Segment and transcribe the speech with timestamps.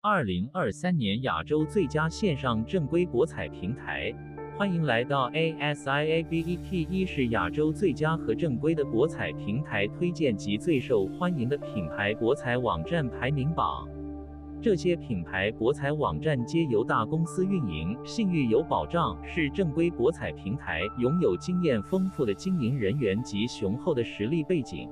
[0.00, 4.14] 二零二三年亚洲最佳线上正规博彩平台，
[4.56, 6.88] 欢迎来到 ASIABET。
[6.88, 13.88] 一是亚洲最佳和正规的博彩平台推荐及最受欢迎的品牌博彩网站排名榜。
[14.62, 24.88] 这些品牌博彩网站皆由大公司运营，信誉有保障，是正规博彩平台，拥有经验丰富的经营人员及雄厚的实力背景。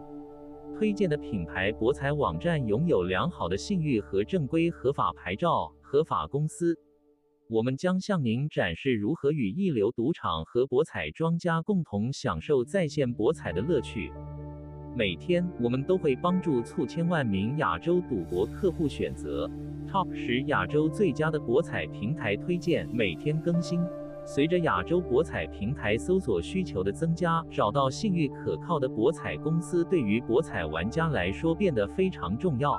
[0.79, 5.73] 推荐的品牌博彩网站拥有良好的信誉和正规合法牌照。
[5.81, 6.79] 合法公司，
[7.49, 14.13] 我们将向您展示如何与一流赌场和博彩庄家共同享受在线博彩的乐趣。
[14.95, 19.51] 每天，我们都会帮助数千万名亚洲赌博客户选择
[19.89, 23.81] Top 十亚洲最佳的博彩平台推荐，每天更新。
[24.27, 32.77] 随着亚洲博彩平台搜索需求的增加，找到信誉可靠的博彩公司对于博彩玩家来说变得非常重要。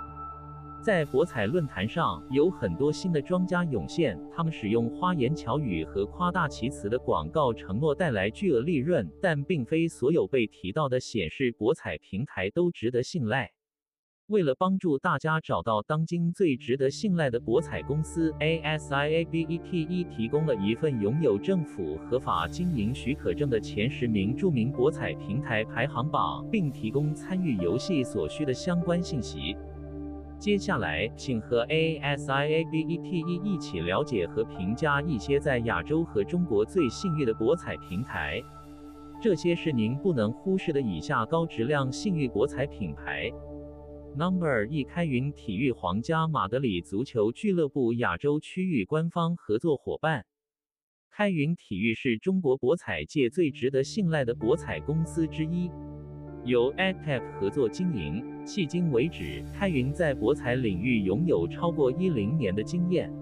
[0.80, 13.57] 在博彩论坛上，有很多新的庄家涌现，他们使用花言巧语和夸大其词的广告承诺带来巨额利润，但并非所有被提到的显示博彩平台都值得信赖。
[14.28, 29.56] 为了帮助大家找到当今最值得信赖的博彩公司，ASIA BETE 提供了一份拥有政府合法经营许可证的前十名著名博彩平台排行榜，并提供参与游戏所需的相关信息。
[30.38, 38.44] 接下来，请和 ASIA BETE 一起了解和评价一些在亚洲和中国最信誉的博彩平台。
[39.22, 43.32] 这些是您不能忽视的以下高质量信誉博彩品牌。
[44.18, 50.26] Number 一开云体育皇家马德里足球俱乐部亚洲区域官方合作伙伴。
[51.12, 55.70] 开云体育是中国博彩界最值得信赖的博彩公司之一，
[56.46, 58.24] 由 AdTech 合作经营。
[58.44, 63.14] 迄今为止，开云在博彩领域拥有超过一零年的经验。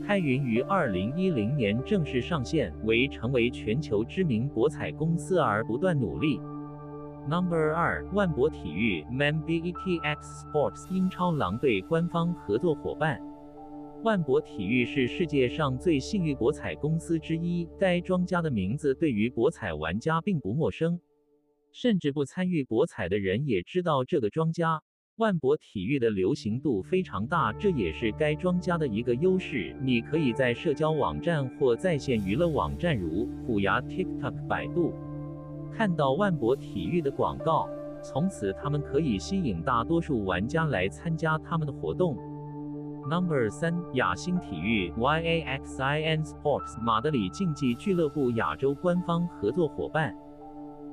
[0.00, 6.40] 开云于二零一零年正式上线，为成为全球知名博彩公司而不断努力。
[7.28, 13.20] Number 二，万博体育，MABETX Sports 英超狼队官方合作伙伴。
[14.02, 20.98] 万博体育是世界上最信誉博彩公司之一，该庄家的名字对于博彩玩家并不陌生，
[21.72, 24.82] 甚至不参与博彩的人也知道这个庄家。
[25.16, 29.76] 万博体育的流行度非常大，这也是该庄家的一个优势。
[29.82, 34.94] 你可以在社交网站或在线娱乐网站如虎牙、TikTok、百度。
[35.70, 37.68] 看到万博体育的广告，
[38.02, 42.16] 从此他们可以吸引大多数玩家来参加他们的活动。
[43.08, 50.14] Number 三，亚星体育 YAXIN Sports 马德里竞技俱乐部亚洲官方合作伙伴。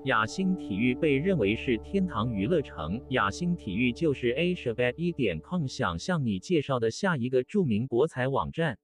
[0.05, 8.77] 亚星体育被认为是天堂娱乐城，亚星体育就是 AsiaBet1.com 想向你介绍的下一个著名博彩网站。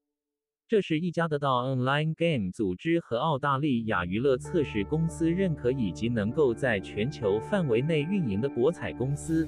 [0.73, 9.47] 这是一家得到 Online Game 组织和澳大利亚娱乐测试公司认可以及能够在全球范围内运营的博彩公司。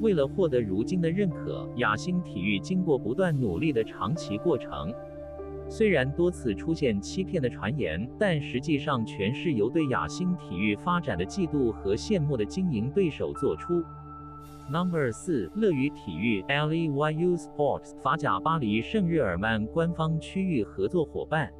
[0.00, 4.92] 为了获得如今的认可，亚星体育经过不断努力的长期过程。
[5.68, 13.80] 虽然多次出现欺骗的传言，但实际上全是由对亚星体育发展的嫉妒和羡慕的经营对手做出。
[14.70, 21.52] Number 四，乐于体育 （Leyu Sports 法甲巴黎圣日耳曼官方区域合作伙伴，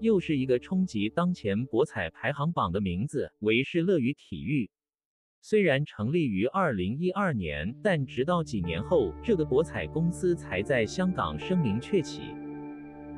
[0.00, 4.70] 又是一个冲击当前博彩排行榜的名字，维视乐于体育。
[5.40, 12.22] 虽然成立于二零一二年，但直到几年后，这个博彩公司才在香港声名鹊起。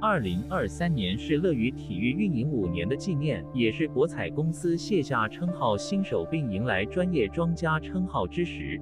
[0.02, 8.80] 二零二三年是乐于体育运营五年的纪念，也是博彩公司卸下称号新手并迎来专业庄家称号之时。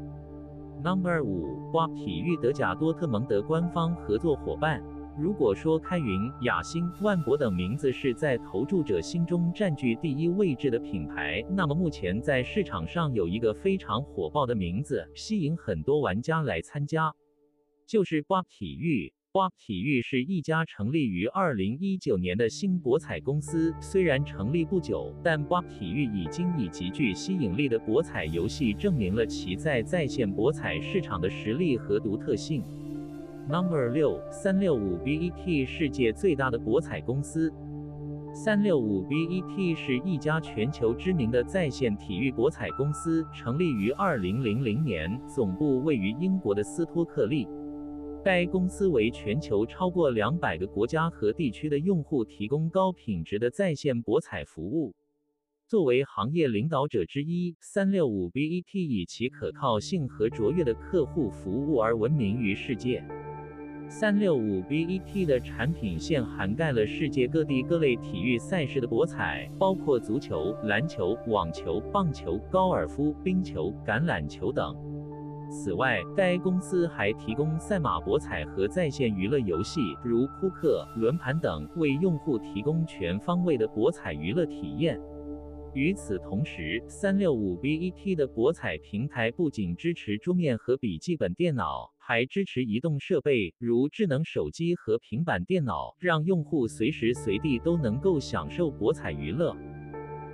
[0.80, 4.80] Number 五，BOP 体育德甲多特蒙德官方合作伙伴。
[5.18, 17.12] 如果说开云、雅星、万博等名字是在投注者心中占据第一位置的品牌，那么目前在市场上有一个非常火爆的名字，吸引很多玩家来参加，
[17.88, 19.12] 就是 BOP 体育。
[19.38, 32.64] BOP 体育是一家成立于二零一九年的新博彩公司，虽然成立不久，但 BOP 体育已经以极具吸引力的博彩游戏证明了其在在线博彩市场的实力和独特性。
[33.48, 37.54] Number 六，三六五 BET 世界最大的博彩公司。
[38.34, 47.46] 三六五 BET 是一家全球知名的在线体育博彩公司，成立于二零零零年，总部位于英国的斯托克利。
[48.28, 54.94] 该公司为全球超过两百个国家和地区的用户提供高品质的在线博彩服务。
[55.66, 63.02] 作为行业领导者之一，365Bet 以其可靠性和卓越的客户服务而闻名于世界。
[63.88, 74.76] 三六五 BET 的产品线涵盖了世界各地各类体育赛事的博彩，包括足球、篮球、网球、棒球、高尔夫、冰球、橄榄球等。
[75.50, 85.00] 此外，该公司还提供赛马博彩和在线娱乐游戏，如扑克、轮盘等，为用户提供全方位的博彩娱乐体验。
[85.74, 91.92] 与此同时，三六五 BET 的博彩平台不仅支持桌面和笔记本电脑。
[92.08, 99.54] 还支持移动设备，如智能手机和平板电脑，让用户随时随地都能够享受博彩娱乐。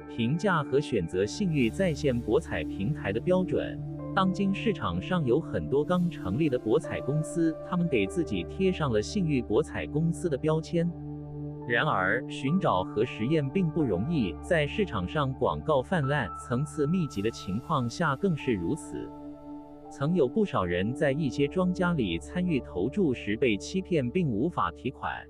[0.08, 3.76] 评价和选择信誉在线博彩平台的标准。
[4.14, 10.88] 当今市场上有很多刚成立的博彩公司，他们给自己贴上了信誉博彩公司的标签。
[11.66, 19.10] 然而，寻找和实验并不容易，在市场上广告泛滥、层次密集的情况下更是如此。
[19.90, 25.26] 曾有不少人在一些庄家里参与投注时被欺骗并无法提款。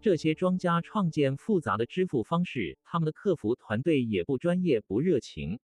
[0.00, 5.58] 这些庄家创建复杂的支付方式，他们的客服团队也不专业不热情。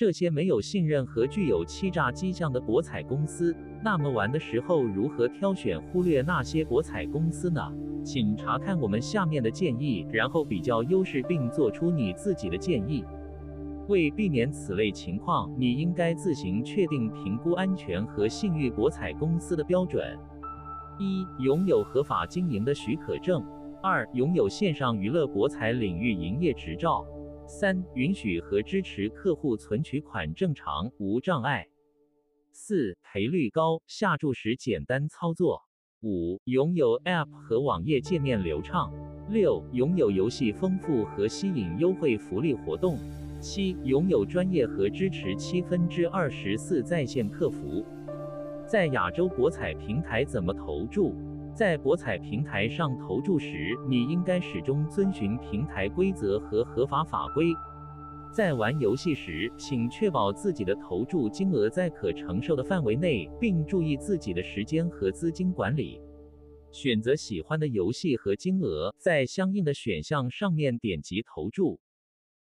[0.00, 3.54] 这些没有信任和具有欺诈迹象的博彩公司，
[3.84, 7.60] 那么玩的时候如何挑选忽略那些博彩公司呢？
[8.02, 13.04] 请查看我们下面的建议，然后比较优势并做出你自己的建议。
[13.88, 20.18] 为避免此类情况，你应该自行确定评估安全和信誉博彩公司的标准：
[20.98, 23.42] 一、拥有合法经营的许可证；
[23.82, 27.04] 二、拥有线上娱乐博彩领域营业执照；
[27.50, 31.64] 三、允许和支持客户存取款正常无障碍；
[32.52, 35.60] 四、赔率高，下注时简单操作；
[36.00, 38.92] 五、拥有 App 和网页界面流畅；
[39.28, 42.96] 六、拥有游戏丰富和吸引优惠福利活动。
[43.40, 47.84] 七、拥有专业和支持七分之二十四在线客服。
[48.64, 51.16] 在亚洲博彩平台怎么投注？
[51.60, 57.52] 在博彩平台上投注时，你应该始终遵循平台规则和合法法规。
[58.32, 66.00] 在玩游戏时，请确保自己的投注金额在可承受的范围内，并注意自己的时间和资金管理。
[66.72, 71.78] 选择喜欢的游戏和金额，在相应的选项上面点击投注。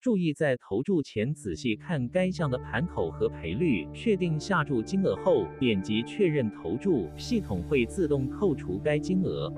[0.02, 9.52] 注意在投注前仔细看该项的盘口和赔率，确定下注金额后，点击确认投注，系统会自动扣除该金额。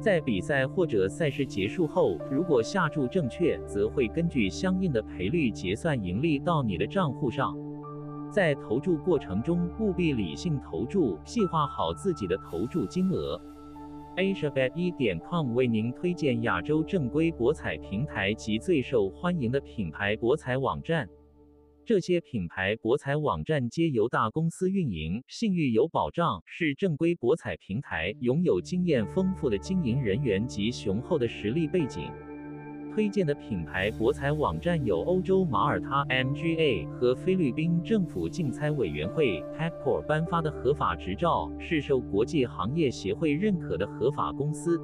[0.00, 7.56] 在比赛或者赛事结束后，如果下注正确，则会根据相应的赔率结算盈利到你的账户上。
[8.32, 13.40] 在投注过程中，务必理性投注，细化好自己的投注金额。
[14.18, 21.08] AsiaBet1.com 为您推荐亚洲正规博彩平台及最受欢迎的品牌博彩网站。
[21.84, 32.10] 这些品牌博彩网站皆由大公司运营，信誉有保障，是正规博彩平台，拥有经验丰富的经营人员及雄厚的实力背景。
[32.92, 44.80] 推荐的品牌博彩网站有欧洲马耳他 MGA 和菲律宾政府竞猜委员会 PAGCOR 颁发的合法执照，是受国际行业协会认可的合法公司。